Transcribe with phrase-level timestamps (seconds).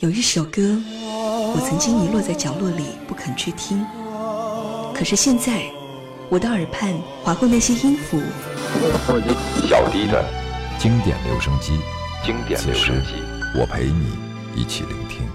[0.00, 0.62] 有一首歌，
[1.54, 3.84] 我曾经遗落在角落里不肯去听，
[4.94, 5.70] 可是现在，
[6.30, 8.18] 我的耳畔划过那些音符。
[9.68, 10.24] 小低的
[10.78, 11.78] 经典留声机，
[12.24, 13.12] 经典留声机，
[13.54, 14.16] 我陪你
[14.56, 15.28] 一起聆听。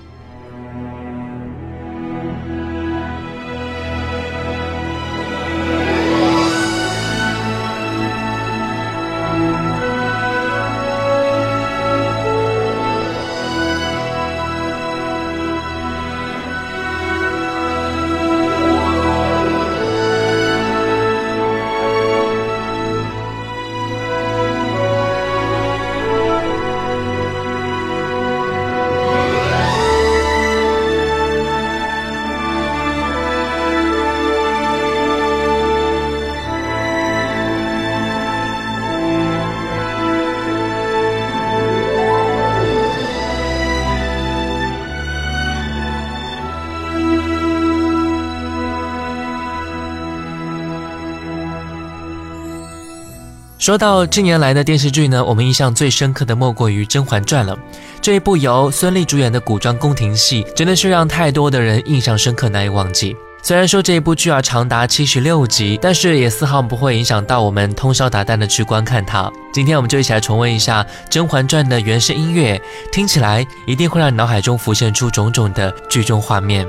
[53.65, 57.57] 说到近年来的电视剧呢，我们印象最深刻的莫过于《甄嬛传》了。
[57.99, 63.17] 这一部由孙俪主演的古装宫廷戏，真的是让太多的人印象深刻，难以忘记。
[63.41, 69.31] 虽然说这一部剧啊长达七十六集，但是也丝毫不会影响到我们通宵达旦的去观看它。
[69.51, 76.67] 今天我们就一起来重温一下《甄嬛传》的原声音乐，听起来一定会让你脑海中浮现出种种的剧中画面。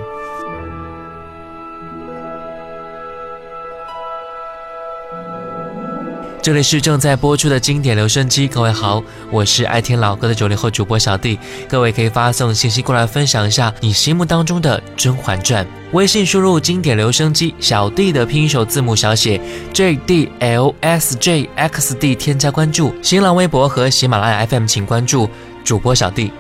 [6.47, 9.03] 这里是正在播出的经典留声机，各位好，
[9.33, 11.37] 我是爱听老歌的九零后主播小弟，
[11.69, 19.41] 各位可以发送信息过来分享一下你心目当中的《甄嬛传》，微信输入经典留声机小弟的拼音首字母小写
[19.73, 25.29] J D L S J X D，添加关注，新浪微博和喜马拉雅 FM 请关注
[25.65, 26.29] 主播小弟。《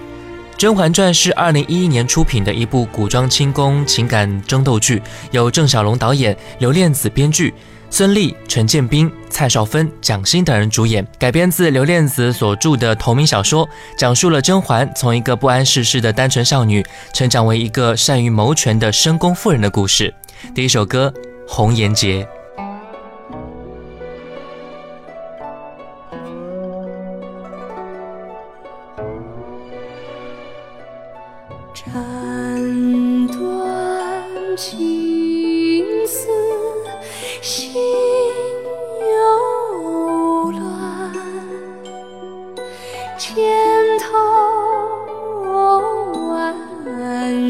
[0.57, 7.53] 甄嬛传》是二零一一年出品的一部古装清宫情感争斗剧，由郑晓龙导演，刘恋子编剧。
[7.89, 13.67] 孙俪、陈建斌、蔡少芬、蒋欣等人主演，改编自刘恋子所著的同名小说，
[13.97, 20.13] 讲述了甄嬛从一个不谙世事的单纯少女，成长为一个善于谋权的深宫妇人的故事。
[20.55, 21.13] 第一首歌
[21.51, 22.23] 《红颜劫》。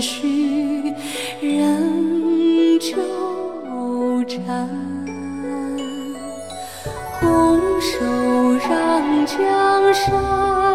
[0.01, 0.95] 续
[1.41, 2.93] 仍纠
[4.27, 4.69] 缠
[7.21, 8.05] 拱手
[8.69, 10.66] 让江山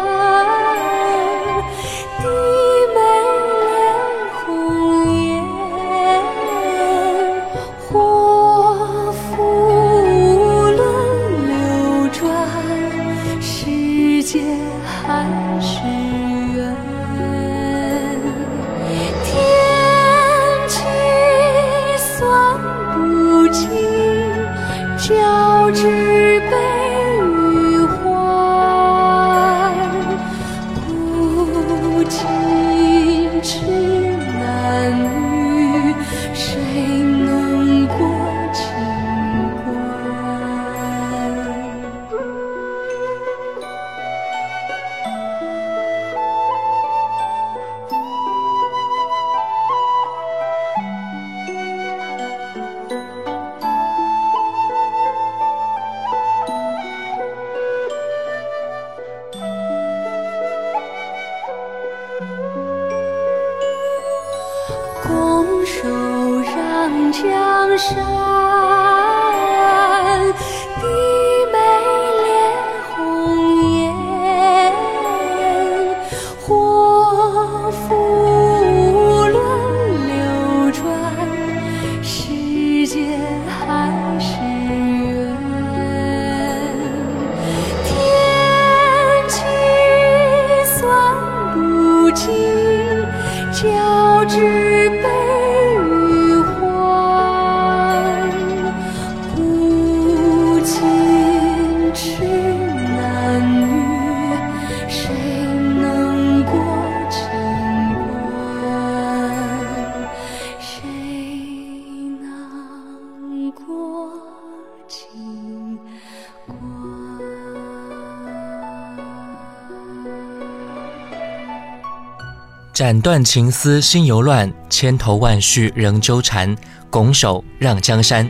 [122.82, 126.56] 斩断情丝心犹乱，千头万绪仍纠缠，
[126.90, 128.28] 拱手让江山。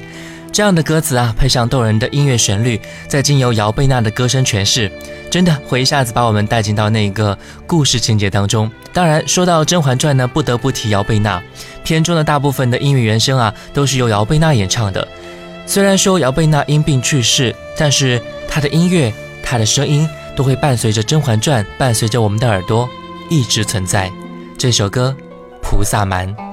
[0.53, 2.79] 这样的歌词啊，配上动人的音乐旋律，
[3.09, 4.93] 再经由姚贝娜的歌声诠释，
[5.31, 8.71] 真的会一下子把我们带进到那个故事情节当中。
[8.93, 11.43] 当然，说到《甄嬛传》呢，不得不提姚贝娜。
[11.83, 15.09] 片中的大部分的音乐原声啊，都是由姚贝娜演唱的。
[15.65, 19.11] 虽然说姚贝娜因病去世，但是她的音乐、
[19.43, 20.07] 她的声音
[20.37, 22.87] 都会伴随着《甄嬛传》，伴随着我们的耳朵
[23.31, 24.13] 一直存在。
[24.63, 25.13] 这首歌
[25.61, 26.29] 《菩萨蛮》。《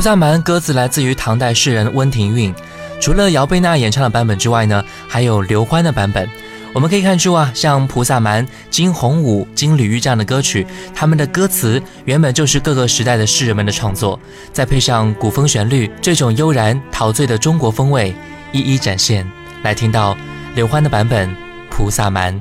[0.00, 2.54] 菩萨蛮》歌词来自于唐代诗人温庭筠，
[3.02, 6.26] 除了姚贝娜演唱的版本之外呢，还有刘欢的版本。
[6.72, 14.18] 我们可以看出啊，像《菩萨蛮》《金红舞》《金缕玉》这样的歌曲，他们的歌词原本就是各个时代的诗人们的创作，
[14.54, 18.14] 再配上古风旋律，这种悠然陶醉的中国风味
[18.52, 19.30] 一一展现。
[19.62, 20.16] 来听到
[20.54, 21.28] 刘欢的版本
[21.68, 22.34] 《菩萨蛮》。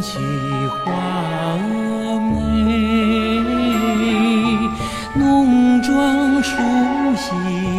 [0.00, 0.18] 起
[0.84, 2.70] 花峨眉，
[5.14, 6.56] 浓妆梳
[7.16, 7.77] 洗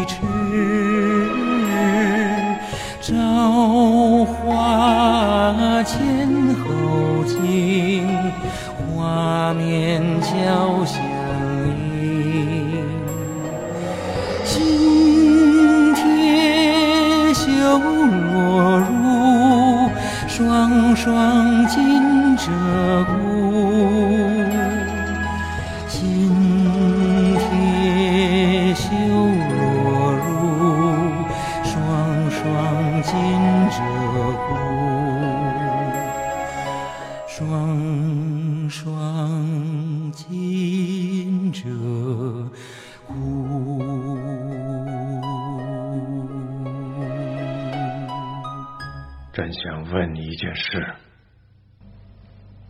[21.00, 21.80] 双双紧
[22.38, 22.52] 鹧
[23.06, 23.08] 鸪。
[25.88, 25.98] 心
[27.40, 28.84] 贴绣
[29.56, 29.56] 罗
[30.20, 30.28] 襦，
[31.64, 31.72] 双
[32.30, 32.42] 双
[33.02, 33.10] 紧
[33.72, 33.80] 鹧
[34.36, 34.52] 鸪。
[37.30, 37.40] 双
[38.70, 38.82] 双
[40.12, 41.64] 紧鹧
[43.08, 43.49] 鸪。
[49.40, 50.86] 朕想问你一件事：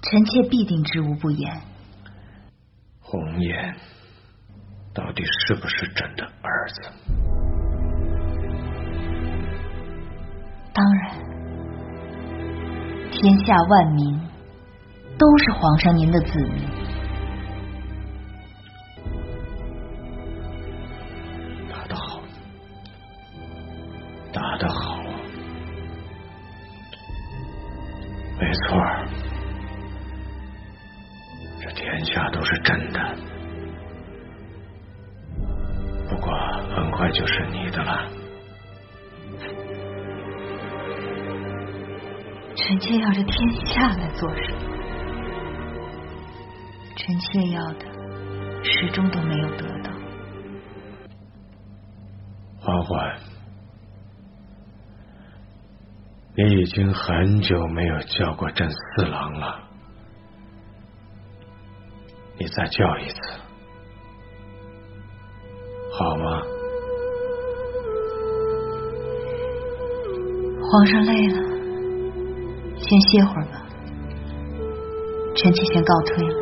[0.03, 1.51] 臣妾必定知无不言。
[2.99, 3.75] 红颜
[4.93, 6.81] 到底是不是朕的儿子？
[10.71, 11.17] 当然，
[13.09, 14.19] 天下万民
[15.17, 16.88] 都是皇上您的子民。
[43.23, 44.59] 天下来做什么？
[46.95, 47.85] 臣妾要的
[48.63, 49.89] 始终都没有得到。
[52.61, 53.19] 嬛嬛，
[56.35, 59.59] 你已经很久没有叫过朕四郎了，
[62.37, 63.17] 你再叫一次，
[65.97, 66.41] 好吗？
[70.71, 71.48] 皇上累了，
[72.89, 73.61] 先歇会儿吧。
[75.35, 76.33] 臣妾先告退了。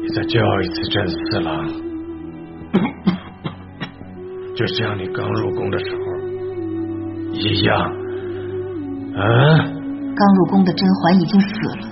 [0.00, 1.66] 你再叫一次朕四郎，
[4.54, 6.02] 就像你刚入宫的时候
[7.32, 7.76] 一样。
[9.16, 9.24] 啊！
[10.14, 11.46] 刚入宫的甄嬛已经死
[11.80, 11.88] 了，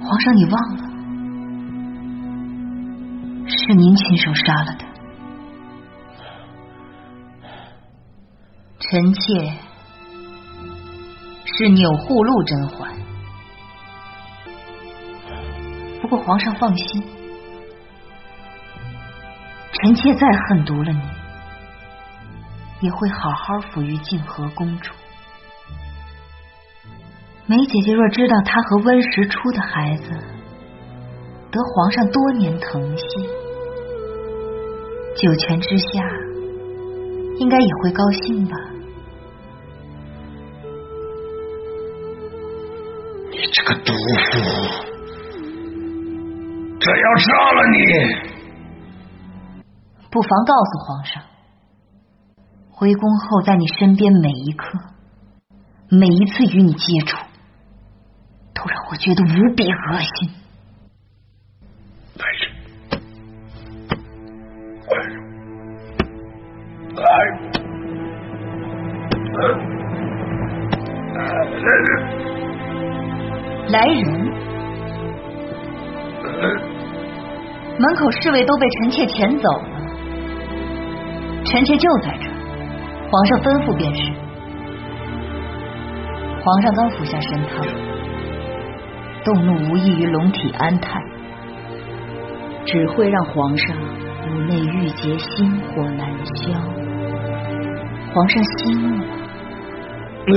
[0.00, 0.82] 皇上你忘了，
[3.46, 4.84] 是您亲手杀了的。
[8.88, 9.52] 臣妾
[11.44, 12.88] 是钮祜禄甄嬛，
[16.00, 17.02] 不过皇上放心，
[19.72, 21.00] 臣妾再恨毒了你，
[22.82, 24.92] 也会好好抚育静和公主。
[27.46, 30.10] 梅姐姐若知道她和温实初的孩子
[31.50, 33.04] 得皇上多年疼惜，
[35.16, 35.88] 九泉之下
[37.38, 38.56] 应该也会高兴吧？
[43.56, 43.96] 这个毒妇，
[46.78, 47.78] 朕要杀了你！
[50.10, 51.22] 不妨告诉皇上，
[52.70, 54.78] 回宫后在你身边每一刻，
[55.90, 57.16] 每一次与你接触，
[58.52, 60.30] 都让我觉得无比恶心。
[62.18, 62.52] 来人！
[66.94, 67.48] 来人！
[71.14, 72.05] 来人！
[73.68, 74.04] 来人！
[77.78, 79.68] 门口侍卫都被臣妾遣走了，
[81.44, 82.32] 臣妾就在这儿，
[83.10, 84.12] 皇上吩咐便是。
[86.42, 87.66] 皇上刚服下参汤，
[89.24, 91.02] 动怒无异于龙体安泰，
[92.64, 96.52] 只会让皇上五内郁结，心火难消。
[98.14, 99.04] 皇上息怒。
[100.28, 100.34] 那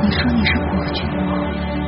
[0.02, 1.79] 你说你是国君吗？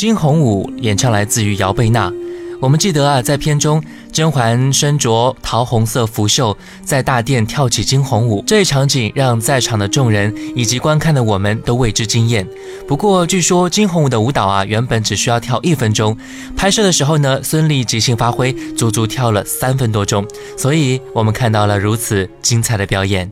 [0.00, 2.10] 惊鸿舞》演唱来自于姚贝娜。
[2.58, 12.48] 我们记得啊，在片中，甄嬛身着桃红色拂袖，在大殿跳起惊鸿舞，这一场景让在场的众人以及观看的我们都为之惊艳。
[12.88, 16.16] 不过，据说惊鸿舞的舞蹈啊，原本只需要跳一分钟，
[16.56, 20.26] 拍摄的时候呢，孙俪即兴发挥，足足跳了三分多钟，
[20.56, 23.30] 所以我们看到了如此精彩的表演。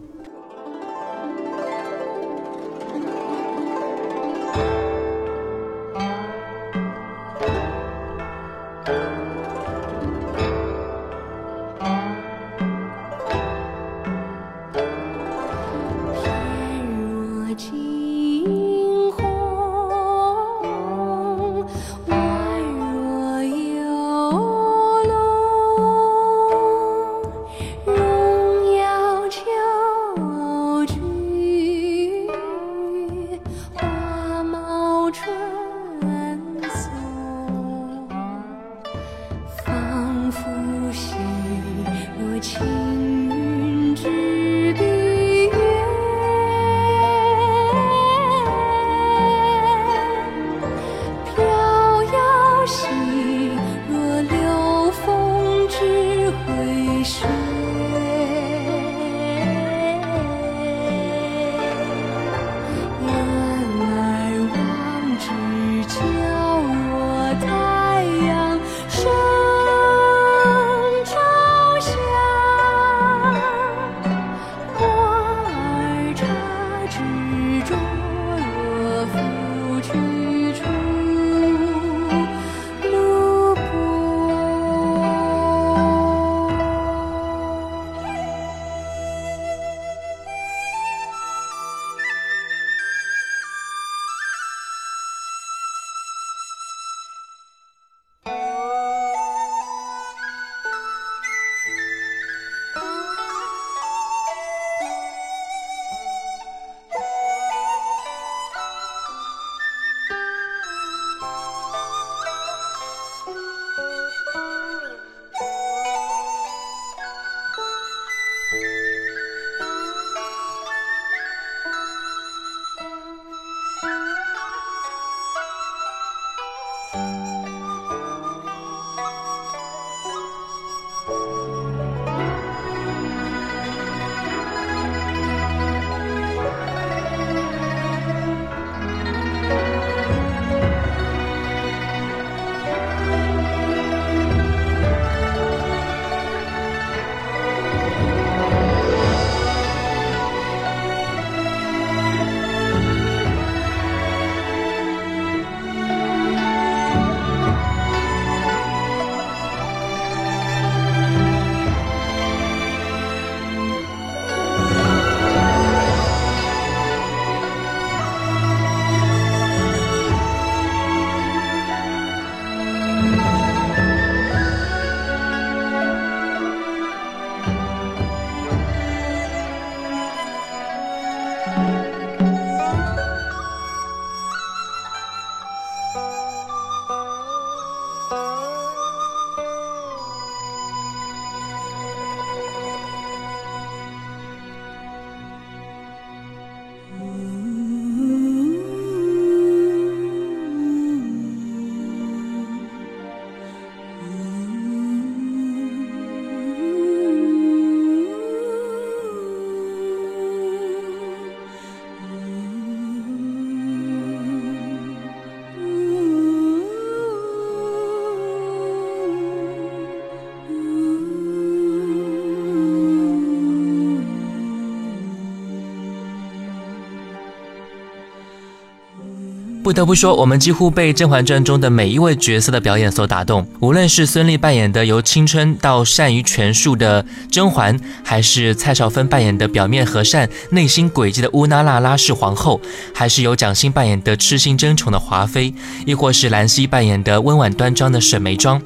[229.69, 233.47] 不得不说，我们几乎被《甄嬛传》中的每一位角色的表演所打动。
[233.61, 242.59] 无论是孙俪扮演的由青春到善于权术的甄嬛，还是蔡少芬扮演的表面和善、内心诡计的乌拉那拉氏皇后，
[242.95, 245.53] 还是由蒋欣扮演的痴心争宠的华妃，
[245.85, 248.59] 亦或是兰溪扮演的温婉端庄的沈眉庄，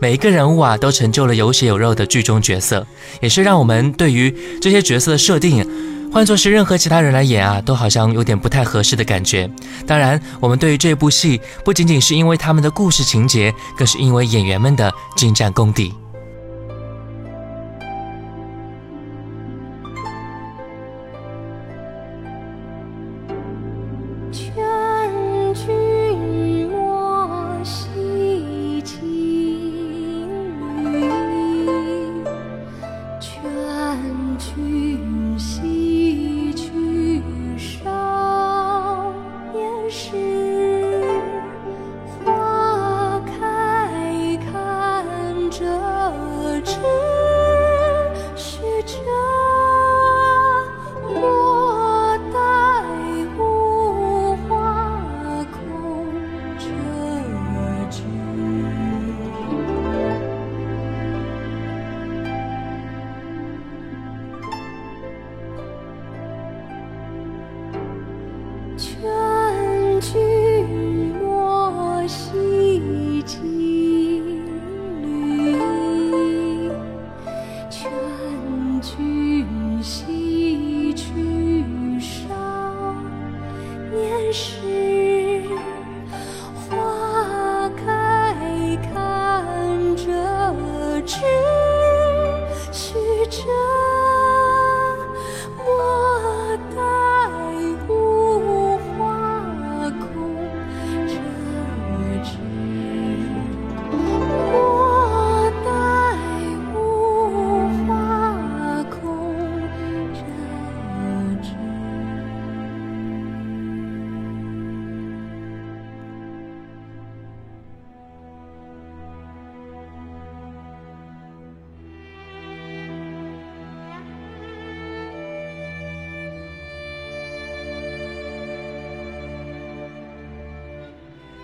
[0.00, 2.86] 每一个人物啊，都成就了有血有肉的剧中角色，
[3.20, 5.68] 也是让我们对于这些角色的设定。
[6.16, 9.46] 换作是任何其他人来演啊，都好像有点不太合适的感觉。
[9.86, 15.92] 当然，我们对于这部戏不仅仅是因为他们的故事情节，更是因为演员们的精湛功底。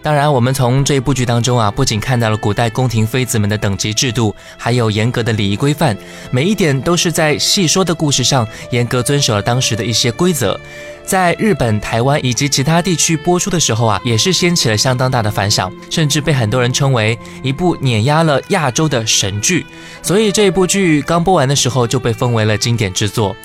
[0.03, 5.97] 当然，我们从这部剧当中啊，不仅看到了古代宫廷妃子们的等级制度，还有严格的礼仪规范，
[6.33, 10.59] 每一点都是在戏说的故事上严格遵守了当时的一些规则。
[11.05, 19.65] 在日本、台湾以及其他地区播出的时候啊，也是掀起了相当大的反响，甚至被很多人称为一部碾压了亚洲的神剧。
[20.03, 23.37] 所以这部剧刚播完的时候就被封为了经典之作。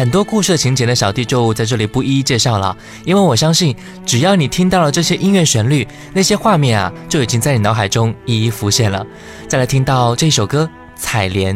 [0.00, 9.06] 很多故事情节的，小弟就在这里不一一介绍了，因为我相信，只要你听到了这些音乐旋律，那些画面啊，就已经在你脑海中一一浮现了。
[9.46, 10.66] 再来听到这首歌
[10.98, 11.54] 《采莲》。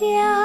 [0.00, 0.43] 家。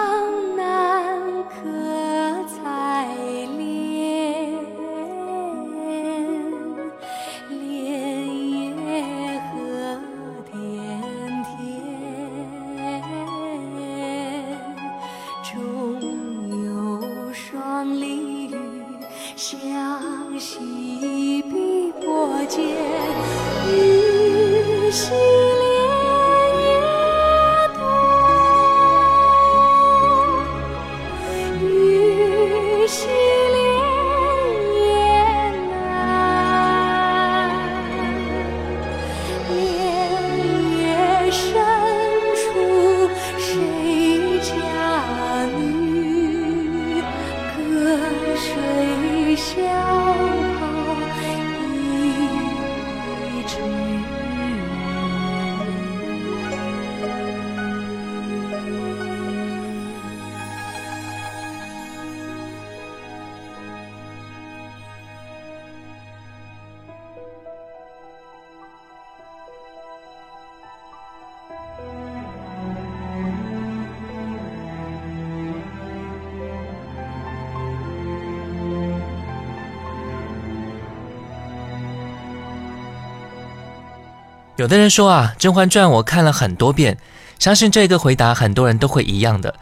[84.60, 86.98] 有的人说啊，《甄嬛传》我看了很多遍，
[87.40, 89.56] 相信这个回答很多人都会一样的。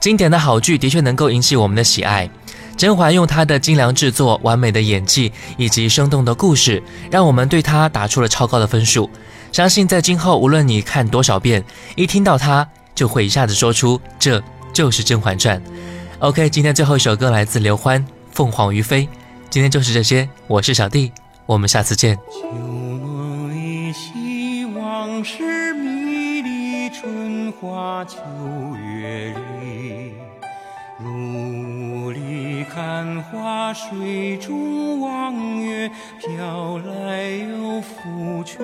[0.00, 2.28] 经典的好剧的确能够引起我们的喜爱。
[2.76, 6.82] 甄嬛用她的精良制作、完美的演技以及生动的故事，
[7.12, 9.08] 让我们对她打出了超高的分数。
[9.52, 11.62] 相信在今后，无论你看多少遍，
[11.94, 15.60] 一听到它，就会一下子说出这就是《甄嬛传》。
[16.18, 19.02] OK，今天最后一首歌来自刘欢，《凤凰于飞》。
[19.48, 21.12] 今天就是这些，我是小弟，
[21.46, 22.18] 我们下次见。
[25.20, 28.16] 往事迷离，春花秋
[28.74, 30.14] 月里。
[30.98, 38.56] 如里看花，水中望月，飘来又浮去。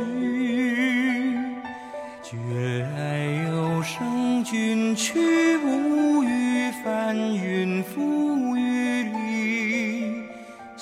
[2.23, 2.38] 觉
[2.97, 9.26] 来有声君去，无语翻云覆雨里。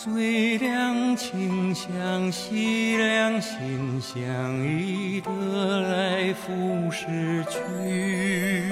[0.05, 8.69] 最两情相惜，两心相依，得来复失去。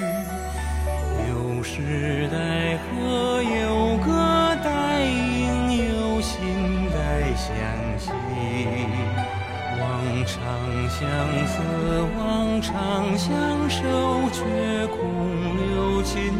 [1.27, 6.37] 有时代河，有歌待应，有心
[6.91, 7.49] 待相
[7.97, 8.11] 惜。
[9.81, 9.81] 望
[10.27, 10.37] 长
[10.87, 11.01] 相
[11.47, 11.57] 思，
[12.15, 13.81] 望长相守，
[14.31, 15.01] 却空
[15.57, 16.31] 留情